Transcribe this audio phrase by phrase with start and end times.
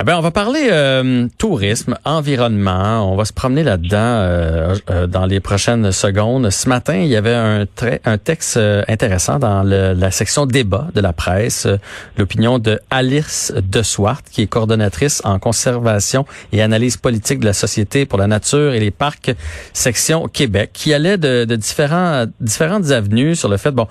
[0.00, 3.12] Eh ben, on va parler euh, tourisme, environnement.
[3.12, 6.50] On va se promener là-dedans euh, euh, dans les prochaines secondes.
[6.50, 7.64] Ce matin, il y avait un,
[8.04, 11.68] un texte intéressant dans la section débat de la presse.
[12.18, 13.82] L'opinion de Alice de
[14.32, 18.80] qui est coordonnatrice en conservation et analyse politique de la Société pour la nature et
[18.80, 19.32] les parcs,
[19.72, 23.86] section Québec, qui allait de, de différents, différentes avenues sur le fait, bon,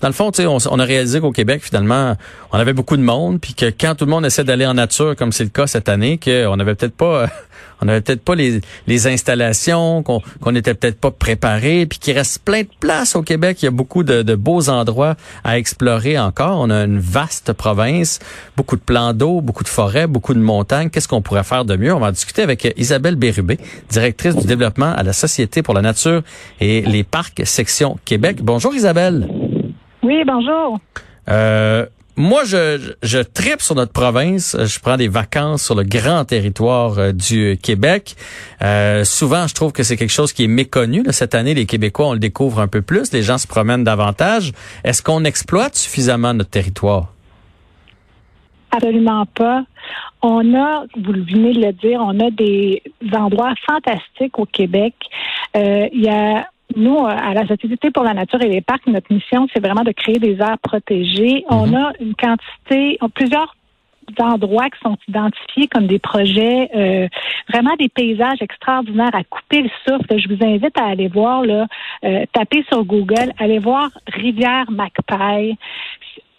[0.00, 2.16] dans le fond, on, on a réalisé qu'au Québec, finalement,
[2.52, 5.16] on avait beaucoup de monde, puis que quand tout le monde essaie d'aller en nature,
[5.16, 7.26] comme c'est le cas cette année, qu'on n'avait peut-être pas,
[7.82, 8.34] on avait peut-être pas
[8.86, 13.22] les, installations, qu'on qu'on était peut-être pas préparé, puis qu'il reste plein de places au
[13.22, 13.62] Québec.
[13.62, 16.58] Il y a beaucoup de, beaux endroits à explorer encore.
[16.60, 18.18] On a une vaste province,
[18.56, 20.90] beaucoup de plans d'eau, beaucoup de forêts, beaucoup de montagnes.
[20.90, 21.94] Qu'est-ce qu'on pourrait faire de mieux?
[21.94, 23.58] On va discuter avec Isabelle Bérubé,
[23.90, 26.22] directrice du développement à la Société pour la nature
[26.60, 28.38] et les parcs section Québec.
[28.42, 29.47] Bonjour Isabelle.
[30.02, 30.78] Oui, bonjour.
[31.28, 34.56] Euh, moi, je, je tripe sur notre province.
[34.58, 38.16] Je prends des vacances sur le grand territoire euh, du Québec.
[38.60, 41.04] Euh, souvent, je trouve que c'est quelque chose qui est méconnu.
[41.10, 43.12] Cette année, les Québécois, on le découvre un peu plus.
[43.12, 44.52] Les gens se promènent davantage.
[44.82, 47.12] Est-ce qu'on exploite suffisamment notre territoire?
[48.72, 49.62] Absolument pas.
[50.20, 52.82] On a, vous venez de le dire, on a des
[53.12, 54.94] endroits fantastiques au Québec.
[55.56, 59.12] Euh, il y a nous, à la Société pour la nature et les parcs, notre
[59.12, 61.44] mission, c'est vraiment de créer des aires protégées.
[61.48, 61.74] On mhm.
[61.74, 63.54] a une quantité, plusieurs
[64.20, 67.08] endroits qui sont identifiés comme des projets, euh,
[67.52, 70.18] vraiment des paysages extraordinaires à couper le souffle.
[70.18, 71.66] Je vous invite à aller voir, là,
[72.04, 75.56] euh, taper sur Google, aller voir Rivière Magpie.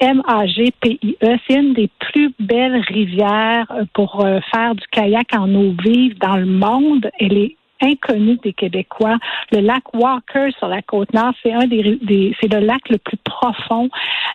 [0.02, 1.38] M-A-G-P-I-E.
[1.46, 6.38] C'est une des plus belles rivières euh, pour faire du kayak en eau vive dans
[6.38, 7.12] le monde.
[7.20, 9.18] Elle est inconnu des Québécois.
[9.52, 13.18] Le lac Walker sur la côte nord, c'est un des, c'est le lac le plus
[13.18, 13.90] profond.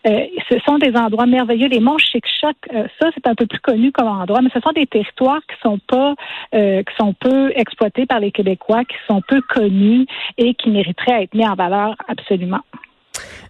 [0.07, 1.69] Euh, ce sont des endroits merveilleux.
[1.69, 4.73] Les monts Chic-Choc, euh, ça c'est un peu plus connu comme endroit, mais ce sont
[4.73, 6.15] des territoires qui sont pas,
[6.55, 10.07] euh, qui sont peu exploités par les Québécois, qui sont peu connus
[10.39, 12.61] et qui mériteraient à être mis en valeur absolument.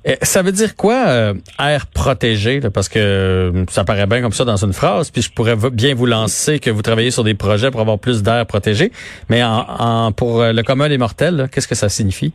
[0.06, 2.60] Eh, ça veut dire quoi, euh, air protégé?
[2.72, 5.94] parce que euh, ça paraît bien comme ça dans une phrase, puis je pourrais bien
[5.94, 8.92] vous lancer que vous travaillez sur des projets pour avoir plus d'air protégé.
[9.30, 12.34] Mais en, pour euh, le commun des mortels, qu'est-ce que ça signifie?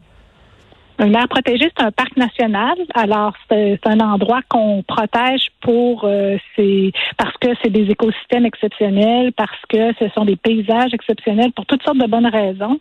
[0.97, 2.75] Un air protégé, c'est un parc national.
[2.95, 6.09] Alors, c'est un endroit qu'on protège pour
[6.57, 11.65] c'est parce que c'est des écosystèmes exceptionnels, parce que ce sont des paysages exceptionnels pour
[11.67, 12.79] toutes sortes de bonnes raisons.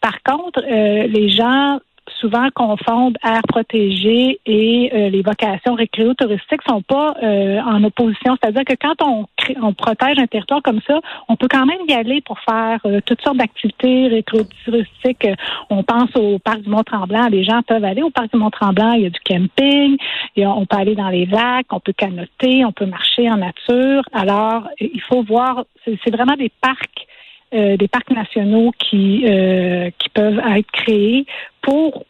[0.00, 1.78] par contre, les gens
[2.24, 8.36] souvent confondent air protégé et euh, les vocations récréo-touristiques sont pas euh, en opposition.
[8.40, 9.26] C'est-à-dire que quand on,
[9.62, 13.00] on protège un territoire comme ça, on peut quand même y aller pour faire euh,
[13.04, 15.28] toutes sortes d'activités récréo-touristiques.
[15.68, 17.28] On pense au parc du Mont-Tremblant.
[17.28, 18.92] Les gens peuvent aller au parc du Mont-Tremblant.
[18.92, 19.98] Il y a du camping.
[20.38, 21.66] on peut aller dans les lacs.
[21.72, 22.64] On peut canoter.
[22.64, 24.02] On peut marcher en nature.
[24.14, 25.64] Alors, il faut voir.
[25.84, 27.06] C'est vraiment des parcs
[27.54, 31.24] euh, des parcs nationaux qui, euh, qui peuvent être créés
[31.62, 32.04] pour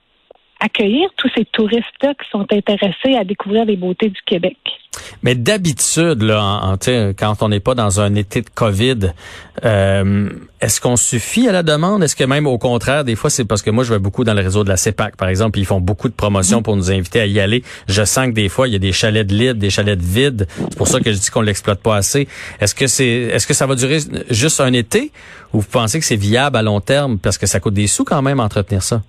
[0.64, 4.56] accueillir tous ces touristes-là qui sont intéressés à découvrir les beautés du Québec.
[5.22, 6.76] Mais d'habitude, là,
[7.18, 9.12] quand on n'est pas dans un été de COVID,
[9.64, 10.28] euh,
[10.60, 12.02] est-ce qu'on suffit à la demande?
[12.02, 14.34] Est-ce que même au contraire, des fois, c'est parce que moi, je vais beaucoup dans
[14.34, 17.20] le réseau de la CEPAC, par exemple, ils font beaucoup de promotions pour nous inviter
[17.20, 17.62] à y aller.
[17.88, 20.04] Je sens que des fois, il y a des chalets de libre, des chalets de
[20.04, 20.46] vide.
[20.56, 22.28] C'est pour ça que je dis qu'on l'exploite pas assez.
[22.60, 23.98] Est-ce que c'est, est-ce que ça va durer
[24.30, 25.10] juste un été
[25.52, 28.04] ou vous pensez que c'est viable à long terme parce que ça coûte des sous
[28.04, 29.02] quand même entretenir ça?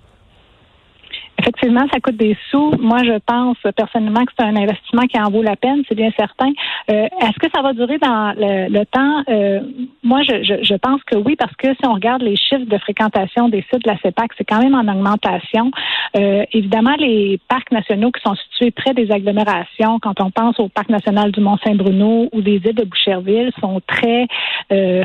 [1.38, 2.72] Effectivement, ça coûte des sous.
[2.80, 6.10] Moi, je pense personnellement que c'est un investissement qui en vaut la peine, c'est bien
[6.18, 6.50] certain.
[6.90, 9.22] Euh, est-ce que ça va durer dans le, temps?
[9.28, 9.60] Euh,
[10.02, 13.48] moi, je, je, pense que oui, parce que si on regarde les chiffres de fréquentation
[13.48, 15.70] des sites de la CEPAC, c'est quand même en augmentation.
[16.16, 20.68] Euh, évidemment, les parcs nationaux qui sont situés près des agglomérations, quand on pense au
[20.68, 24.26] parc national du Mont-Saint-Bruno ou des îles de Boucherville, sont très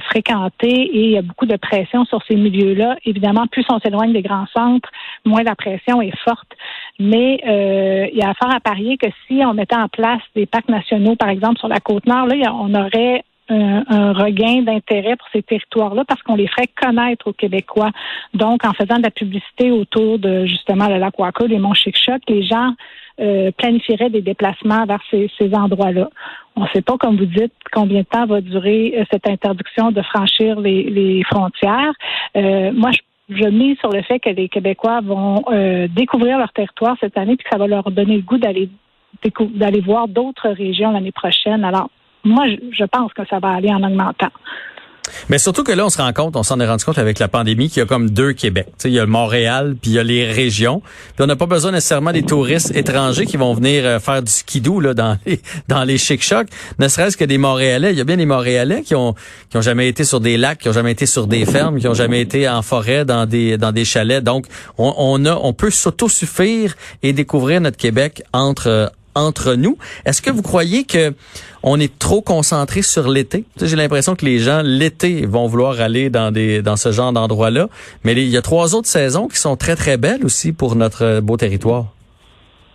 [0.09, 2.95] fréquentés et il y a beaucoup de pression sur ces milieux-là.
[3.05, 4.89] Évidemment, plus on s'éloigne des grands centres,
[5.25, 6.51] moins la pression est forte.
[6.99, 10.45] Mais euh, il y a faire à parier que si on mettait en place des
[10.45, 15.27] parcs nationaux, par exemple, sur la côte nord, là, on aurait un, regain d'intérêt pour
[15.33, 17.91] ces territoires-là parce qu'on les ferait connaître aux Québécois.
[18.33, 22.21] Donc, en faisant de la publicité autour de justement le lac Waka, les monts Chic-Choc,
[22.29, 22.73] les gens
[23.19, 26.09] euh, planifieraient des déplacements vers ces, endroits-là.
[26.55, 29.91] On ne sait pas, comme vous dites, combien de temps va durer euh, cette interdiction
[29.91, 31.93] de franchir les, frontières.
[32.35, 32.99] moi, je
[33.31, 37.35] je mise sur le fait que les Québécois vont euh, découvrir leur territoire cette année,
[37.37, 38.69] puis que ça va leur donner le goût d'aller
[39.53, 41.63] d'aller voir d'autres régions l'année prochaine.
[41.63, 41.89] Alors,
[42.23, 44.31] moi, je pense que ça va aller en augmentant.
[45.29, 47.27] Mais surtout que là, on se rend compte, on s'en est rendu compte avec la
[47.27, 48.67] pandémie qu'il y a comme deux Québec.
[48.83, 50.81] il y a Montréal, puis il y a les régions.
[51.19, 54.79] On n'a pas besoin nécessairement des touristes étrangers qui vont venir euh, faire du skidoo
[54.79, 56.47] là dans les dans les chic-chocs,
[56.79, 57.91] ne serait-ce que des Montréalais.
[57.91, 59.15] Il y a bien des Montréalais qui ont
[59.49, 61.87] qui ont jamais été sur des lacs, qui ont jamais été sur des fermes, qui
[61.87, 64.23] ont jamais été en forêt dans des dans des chalets.
[64.23, 64.47] Donc
[64.77, 69.77] on, on a on peut s'autosuffire et découvrir notre Québec entre entre nous.
[70.05, 71.13] Est-ce que vous croyez que
[71.63, 73.45] on est trop concentré sur l'été?
[73.61, 77.69] J'ai l'impression que les gens l'été vont vouloir aller dans des dans ce genre d'endroit-là,
[78.03, 81.19] mais il y a trois autres saisons qui sont très très belles aussi pour notre
[81.19, 81.85] beau territoire.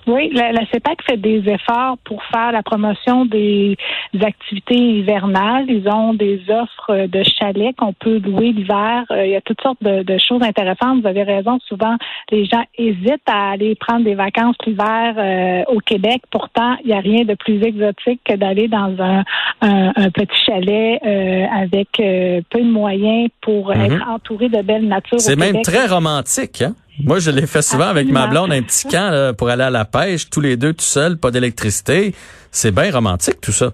[0.07, 3.77] Oui, la, la, CEPAC fait des efforts pour faire la promotion des
[4.23, 5.65] activités hivernales.
[5.69, 9.05] Ils ont des offres de chalets qu'on peut louer l'hiver.
[9.11, 11.01] Euh, il y a toutes sortes de, de, choses intéressantes.
[11.01, 11.59] Vous avez raison.
[11.67, 11.97] Souvent,
[12.31, 16.23] les gens hésitent à aller prendre des vacances l'hiver euh, au Québec.
[16.31, 19.25] Pourtant, il n'y a rien de plus exotique que d'aller dans un,
[19.61, 23.93] un, petit chalet euh, avec peu de moyens pour mm-hmm.
[23.93, 25.21] être entouré de belles natures.
[25.21, 26.75] C'est même très romantique, hein?
[27.03, 29.85] Moi, je l'ai fait souvent avec ma blonde, un petit camp pour aller à la
[29.85, 32.15] pêche, tous les deux tout seuls, pas d'électricité.
[32.51, 33.73] C'est bien romantique tout ça.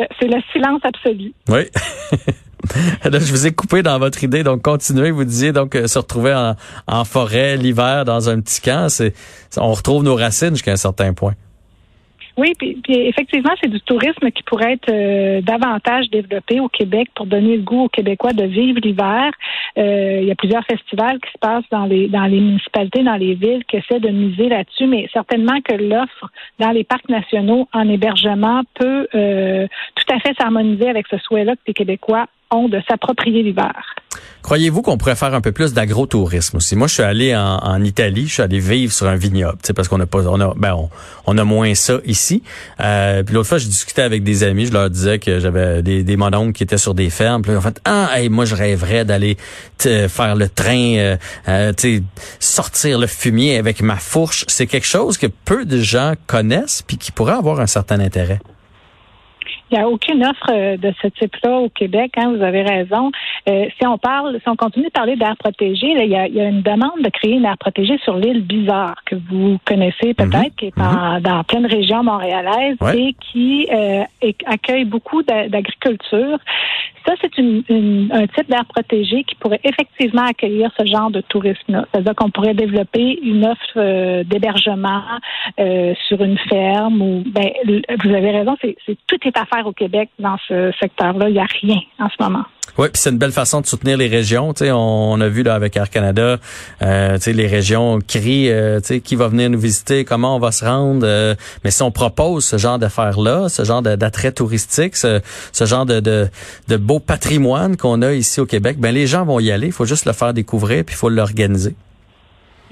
[0.00, 1.32] Euh, c'est le silence absolu.
[1.48, 1.68] Oui.
[3.04, 5.10] je vous ai coupé dans votre idée, donc continuez.
[5.10, 6.34] Vous disiez donc euh, se retrouver
[6.86, 9.14] en, forêt l'hiver dans un petit camp, c'est
[9.56, 11.34] on retrouve nos racines jusqu'à un certain point.
[12.36, 17.26] Oui, puis, effectivement, c'est du tourisme qui pourrait être euh, davantage développé au Québec pour
[17.26, 19.30] donner le goût aux Québécois de vivre l'hiver.
[19.78, 23.14] Euh, il y a plusieurs festivals qui se passent dans les dans les municipalités, dans
[23.14, 26.28] les villes, qui essaient de miser là-dessus, mais certainement que l'offre
[26.58, 29.68] dans les parcs nationaux en hébergement peut euh,
[30.06, 33.72] tout à fait s'harmoniser avec ce souhait-là que les Québécois ont de s'approprier l'hiver.
[34.42, 36.76] Croyez-vous qu'on pourrait faire un peu plus d'agrotourisme aussi?
[36.76, 39.98] Moi, je suis allé en, Italie, je suis allé vivre sur un vignoble, parce qu'on
[40.00, 40.76] a pas, on a, ben,
[41.26, 42.42] on, a moins ça ici.
[42.80, 46.04] Euh, puis l'autre fois, je discutais avec des amis, je leur disais que j'avais des,
[46.04, 46.16] des
[46.54, 47.40] qui étaient sur des fermes.
[47.40, 49.38] Puis en fait, ah, moi, je rêverais d'aller
[49.78, 51.16] faire le train, euh,
[51.48, 51.72] euh
[52.38, 54.44] sortir le fumier avec ma fourche.
[54.48, 58.40] C'est quelque chose que peu de gens connaissent, puis qui pourrait avoir un certain intérêt.
[59.70, 63.10] Il n'y a aucune offre euh, de ce type-là au Québec, hein, vous avez raison.
[63.48, 66.60] Euh, si on parle, si on continue de parler d'air protégé, il, y a, une
[66.60, 70.50] demande de créer une aire protégée sur l'île Bizarre, que vous connaissez peut-être, mhm.
[70.56, 71.20] qui est mhm.
[71.20, 74.02] dans plein de régions montréalaises et qui euh,
[74.46, 76.38] accueille beaucoup d'agriculture.
[77.06, 81.84] Ça, c'est une, un type d'air protégé qui pourrait effectivement accueillir ce genre de tourisme-là.
[81.90, 85.02] C'est-à-dire qu'on pourrait développer une offre d'hébergement
[86.08, 88.76] sur une ferme ou, ben, vous avez raison, c'est
[89.06, 91.28] tout est à faire au Québec dans ce secteur-là.
[91.28, 92.44] Il n'y a rien en ce moment.
[92.76, 94.52] Oui, puis c'est une belle façon de soutenir les régions.
[94.52, 96.38] Tu sais, on, a vu là avec Air Canada,
[96.82, 101.06] euh, les régions crient, euh, qui va venir nous visiter, comment on va se rendre.
[101.06, 105.20] Euh, mais si on propose ce genre d'affaires-là, ce genre d'attrait touristique, ce,
[105.52, 106.28] ce genre de, de,
[106.66, 109.66] de beau patrimoine qu'on a ici au Québec, ben les gens vont y aller.
[109.66, 111.76] Il faut juste le faire découvrir, puis il faut l'organiser.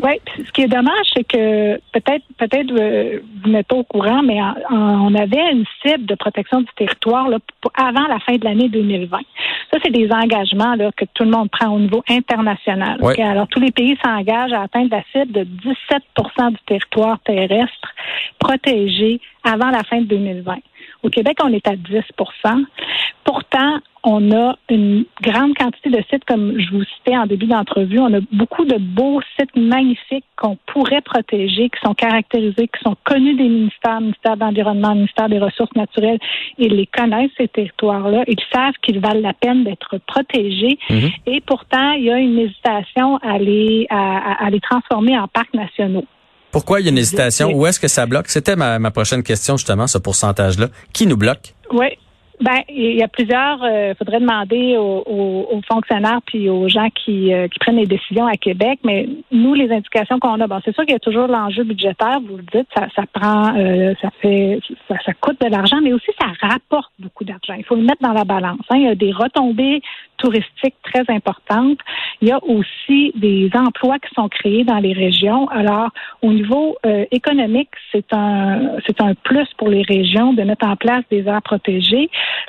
[0.03, 4.23] Oui, ce qui est dommage, c'est que peut-être peut-être euh, vous n'êtes pas au courant,
[4.23, 4.41] mais
[4.71, 7.39] on avait une cible de protection du territoire là,
[7.75, 9.19] avant la fin de l'année 2020.
[9.73, 12.99] Ça, c'est des engagements là, que tout le monde prend au niveau international.
[13.19, 17.95] Alors, tous les pays s'engagent à atteindre la cible de 17% du territoire terrestre
[18.39, 20.57] protégé avant la fin de 2020.
[21.03, 22.65] Au Québec, on est à 10%
[23.25, 28.01] Pourtant, on a une grande quantité de sites, comme je vous citais en début d'entrevue.
[28.01, 32.97] On a beaucoup de beaux sites magnifiques qu'on pourrait protéger, qui sont caractérisés, qui sont
[33.05, 36.19] connus des ministères, ministère de l'Environnement, ministère des Ressources naturelles.
[36.59, 38.25] Ils les connaissent, ces territoires-là.
[38.27, 40.79] Ils savent qu'ils valent la peine d'être protégés.
[40.91, 41.11] Mhm.
[41.27, 46.05] Et pourtant, il y a une hésitation à les, à, les transformer en parcs nationaux.
[46.53, 47.51] Pourquoi il y a une hésitation?
[47.53, 48.29] Où est-ce que ça bloque?
[48.29, 50.69] C'était ma, ma prochaine question, justement, ce pourcentage-là.
[50.93, 51.55] Qui nous bloque?
[51.73, 51.97] Oui,
[52.43, 53.59] ben, il y a plusieurs.
[53.59, 58.27] Il euh, faudrait demander aux, fonctionnaires puis aux gens qui, euh, qui prennent les décisions
[58.27, 58.81] à Québec.
[58.85, 62.19] Mais nous, les indications qu'on a, bon, c'est sûr qu'il y a toujours l'enjeu budgétaire.
[62.27, 65.93] Vous le dites, ça, ça prend, euh, ça fait, ça, ça coûte de l'argent, mais
[65.93, 67.55] aussi ça rapporte beaucoup d'argent.
[67.57, 68.61] Il faut le mettre dans la balance.
[68.71, 68.77] Hein.
[68.77, 69.81] Il y a des retombées
[70.23, 71.79] touristiques très importantes.
[72.21, 75.49] Il y a aussi des emplois qui sont créés dans les régions.
[75.49, 75.91] Alors,
[76.23, 76.77] au niveau
[77.11, 81.43] économique, c'est un, c'est un plus pour les régions de mettre en place des aires
[81.43, 82.09] protégées.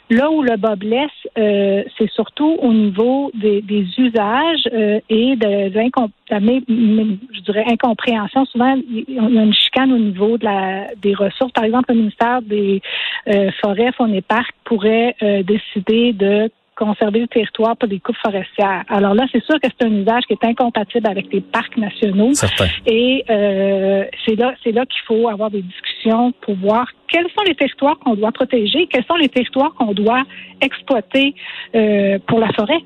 [0.10, 3.63] Là où le bas blesse, euh, c'est surtout au niveau des,
[3.98, 8.46] usages euh, et de, je dirais, incompréhension.
[8.46, 11.51] Souvent, y a une chicane au niveau de la, des ressources.
[11.53, 12.82] Par exemple, le ministère des
[13.27, 15.15] euh, Forêts, Fonds et Parcs pourrait
[15.46, 18.84] décider de conserver le territoire pour des coupes forestières.
[18.89, 22.34] Alors là, c'est sûr que c'est un usage qui est incompatible avec les parcs nationaux.
[22.34, 22.68] Certain.
[22.86, 27.44] Et euh, c'est là, c'est là qu'il faut avoir des discussions pour voir quels sont
[27.46, 30.24] les territoires qu'on doit protéger, quels sont les territoires qu'on doit
[30.62, 31.36] exploiter
[31.75, 32.82] euh, pour la forêt.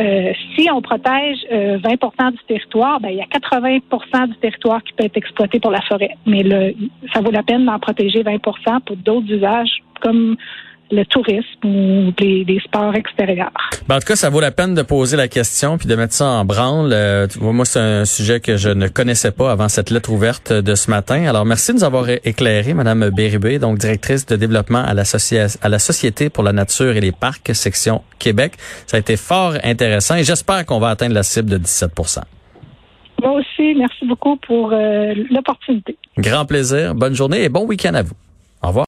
[0.00, 4.82] Euh, si on protège euh, 20% du territoire, ben, il y a 80% du territoire
[4.82, 6.10] qui peut être exploité pour la forêt.
[6.26, 6.74] Mais le,
[7.12, 10.36] ça vaut la peine d'en protéger 20% pour d'autres usages comme
[10.94, 13.52] le tourisme ou des, des sports extérieurs.
[13.88, 16.14] Ben, en tout cas, ça vaut la peine de poser la question puis de mettre
[16.14, 16.90] ça en branle.
[16.92, 20.74] Euh, moi, c'est un sujet que je ne connaissais pas avant cette lettre ouverte de
[20.74, 21.26] ce matin.
[21.26, 25.78] Alors, merci de nous avoir éclairé, Madame Béribé, donc directrice de développement à, à la
[25.78, 28.54] Société pour la nature et les parcs, section Québec.
[28.86, 32.20] Ça a été fort intéressant et j'espère qu'on va atteindre la cible de 17%
[33.22, 35.96] Moi aussi, merci beaucoup pour euh, l'opportunité.
[36.18, 36.94] Grand plaisir.
[36.94, 38.14] Bonne journée et bon week-end à vous.
[38.62, 38.82] Au revoir.